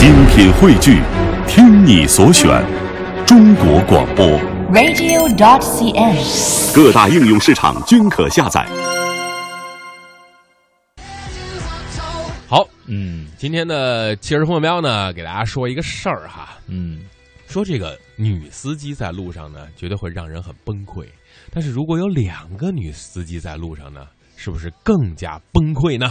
[0.00, 1.02] 精品汇聚，
[1.46, 2.64] 听你所选，
[3.26, 4.26] 中国广播。
[4.72, 6.74] radio.dot.cn，。
[6.74, 8.66] 各大应用市场均可下载。
[12.48, 17.00] 好，嗯，今天的汽车风标呢，给大家说一个事儿哈，嗯，
[17.46, 21.04] 说这个女司机在路上呢，绝对会让人很崩溃。
[21.52, 26.10] 但是如果有两个女司机在路上呢，是不是更加崩溃呢？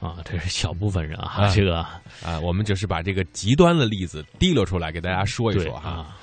[0.00, 1.78] 啊，这是小部分人啊，啊这个
[2.22, 5.90] 啊，我们就是把这个极端的例子提溜出来，给大家说一说哈。
[5.90, 6.16] 啊，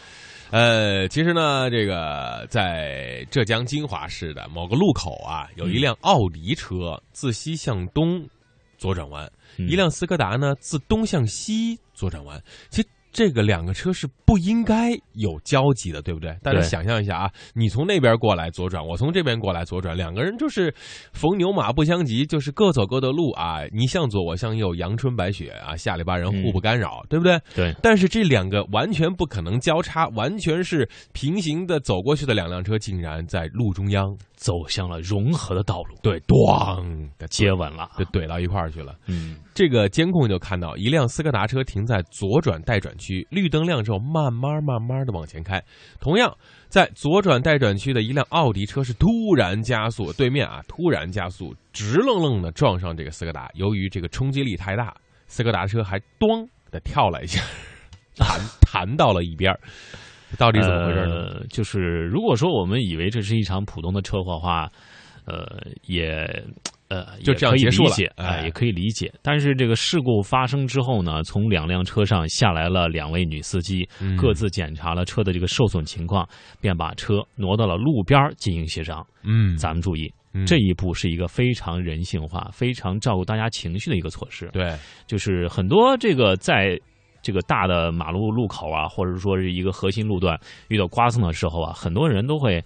[0.51, 8.23] 呃，其实呢，这个在浙江金华市的某个路口啊，有一辆奥迪车自西向东
[8.77, 12.39] 左转弯，嗯一辆斯柯达呢自东向西左转弯。
[12.69, 16.35] 其实这个两个车是不应该有交集的，对不对？
[16.41, 20.73] 大家想象一下啊，你从那边过来左转，我从这边过来左转，两个人就是
[21.13, 27.39] 逢牛马不相及，就是各走各的路啊，你向左我向右，阳春白雪啊，下里巴人互不干扰，对不对？
[27.55, 38.95] 对，但是这两个完全不可能交叉，完全是平行的走过去的两辆车，竟然在路中央，走向了融合的道路，对，咣的接吻了，就怼到一块儿去了。
[39.05, 45.61] 嗯，这个监控就看到一辆斯柯达车停在左转待转区，绿灯亮之后，慢慢慢慢的往前开。
[45.99, 46.33] 同样，
[46.69, 53.51] 在左转待转区的一辆奥迪车是突然加速，对面啊突然加速，直愣愣的撞上这个斯柯达。
[53.55, 54.95] 由于这个冲击力太大，
[55.27, 57.41] 斯柯达车还咣的跳了一下，
[58.15, 59.53] 弹弹到了一边。
[60.37, 61.45] 到底怎么回事呢？
[61.49, 64.71] 就是如果说我们以为这是一场普通的车祸的话，
[65.25, 66.25] 呃，也
[66.93, 69.11] 呃就这样理解，哎哎，也可以理解。
[69.21, 76.27] 但是这个事故发生之后呢，从两辆车上下来了两位女司机，嗯各自检查了车的这个受损情况，
[76.61, 79.05] 便把车挪到了路边进行协商。
[79.23, 84.49] 嗯，咱们注意，嗯这一步是一个非常人性化、非常照顾大家情绪的一个措施。
[84.53, 84.75] 对，
[85.07, 86.79] 就是很多这个在
[87.21, 92.61] 这个大的马路路口啊，或者说是一个核心路段遇到刮蹭的时候啊，很多人都会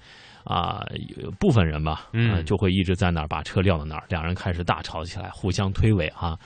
[0.48, 0.82] 啊、
[1.18, 6.38] 有部分人吧，嗯呃就会一直在那儿把车撂到那儿，两人开始大吵起来，互相推诿啊。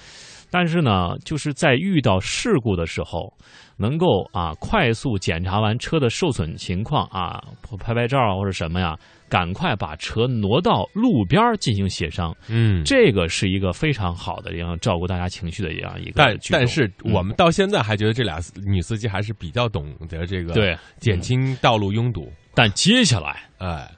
[0.53, 3.31] 但是呢，就是在遇到事故的时候，
[3.77, 7.41] 能够啊快速检查完车的受损情况啊，
[7.79, 8.97] 拍拍照啊或者什么呀，
[9.29, 22.29] 赶快把车挪到路边进行协商，嗯，这个是一个非常好的这样照顾大家情绪的这样一个但但是嗯我们到现在还觉得这俩女司机还是比较懂得这个对减轻道路拥堵。
[22.53, 23.89] 但接下来哎，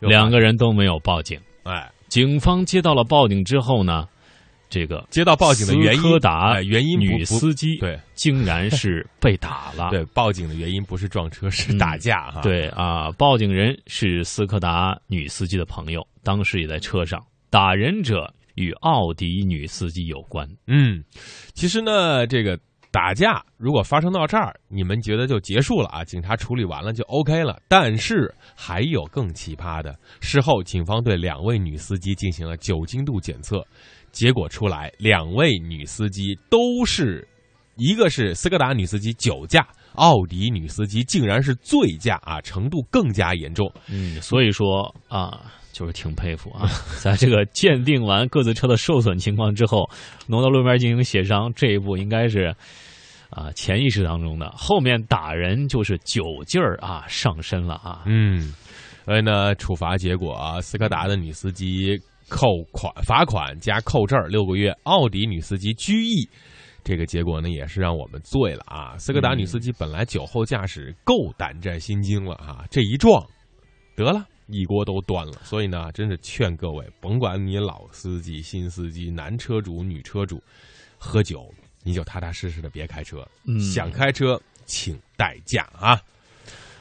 [0.00, 4.06] 两个人都没有报警，哎，警方接到了报警之后呢，
[4.68, 9.90] 这个接到报警的原因，斯柯达哎原因女司机对竟然是被打了。
[9.90, 20.48] 对，报警的原因不是撞车，是打架哈。，对啊，报警人是斯柯达女司机的朋友，当时也在车上，打人者与奥迪女司机有关。
[20.66, 21.02] 嗯，
[21.54, 22.58] 其实呢，这个
[22.90, 26.02] 打架如果发生到这儿，你们觉得就结束了啊？
[26.04, 27.60] 警察处理完了就 OK 了。
[27.68, 33.62] 但是还有更奇葩的，事后警方对两位女司机进行了酒精度检测，
[34.10, 37.26] 结果出来，两位女司机都是，
[37.76, 39.68] 一个是斯柯达女司机酒驾。
[39.98, 43.70] 奥迪女司机竟然是醉驾啊，程度更加严重。
[43.90, 45.42] 嗯，所以说啊，
[45.72, 46.70] 就是挺佩服啊，
[47.02, 49.88] 在这个鉴定完各自车的受损情况之后，
[50.26, 52.54] 挪到路边进行协商，这一步应该是
[53.30, 54.50] 啊潜意识当中的。
[54.56, 58.02] 后面打人就是酒劲儿啊上身了啊。
[58.06, 58.54] 嗯，
[59.04, 66.28] 所以呢，处罚结果啊，斯柯达的女司机扣款罚款加扣证儿六个月，奥迪女司机拘役。
[66.88, 68.96] 这个结果呢，也是让我们醉了啊！
[68.96, 73.22] 斯柯达女司机本来酒后驾驶够胆战心惊了啊，这一撞，
[73.94, 75.34] 得了一锅都端了。
[75.42, 80.42] 所以呢，真是劝各位，甭管你老司机、新司机、男车主、女车主，
[80.96, 81.46] 喝酒
[81.84, 86.00] 你就踏踏实实的别开车，嗯想开车请代驾啊！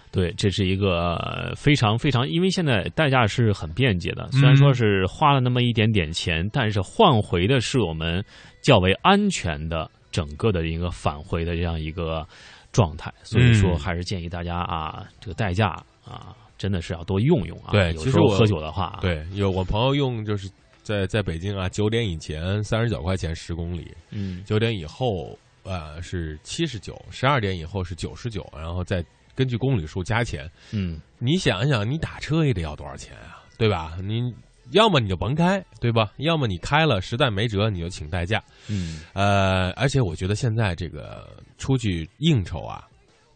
[0.09, 8.23] 对，这是一个呃非常非常，因为现在代驾是很便捷的，虽然说是花了那么一点点钱，但是换回的是我们
[8.63, 12.25] 较为安全的整个的一个返回的这样一个
[12.71, 15.69] 状态，所以说嗯还是建议大家啊，这个代驾
[16.05, 17.71] 啊，真的是要多用用啊。
[17.71, 20.49] 对有时候喝酒的话，，对，有我朋友用就是
[20.83, 29.03] 在在北京啊，九点以前三十九块钱十公里，嗯，九点以后呃是七十九，十二点以后是九十九，然后再
[29.35, 30.49] 根据公里数加钱。
[30.71, 33.43] 嗯，你想一想，你打车也得要多少钱啊？
[33.57, 33.97] 对吧？
[34.03, 34.33] 你
[34.71, 36.11] 要么你就甭开，对吧？
[36.17, 38.43] 要么你开了实在没辙，你就请代驾。
[38.67, 41.27] 嗯，呃，而且我觉得现在这个
[41.57, 42.87] 出去应酬啊，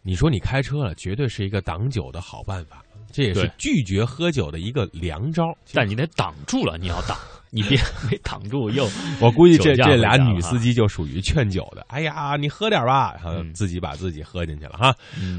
[0.01, 2.83] 你说你开车了，绝对是一个挡酒的好办法。
[3.13, 5.54] 这也是对拒绝喝酒的一个良招。
[5.74, 7.18] 但你得挡住了，你要挡，
[7.51, 7.77] 你别
[8.10, 8.89] 没挡住又
[9.19, 11.86] 我估计这酒驾这俩女司机就属于劝酒的。
[11.89, 14.95] 哎呀，你喝点吧，然后嗯自己把自己喝进去了哈。
[15.19, 15.38] 嗯